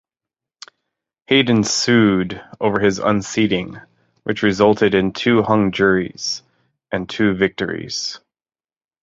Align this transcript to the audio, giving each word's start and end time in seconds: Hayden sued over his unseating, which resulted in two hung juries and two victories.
Hayden 1.27 1.63
sued 1.63 2.43
over 2.59 2.79
his 2.79 2.97
unseating, 2.97 3.77
which 4.23 4.41
resulted 4.41 4.95
in 4.95 5.13
two 5.13 5.43
hung 5.43 5.71
juries 5.71 6.41
and 6.91 7.07
two 7.07 7.35
victories. 7.35 8.19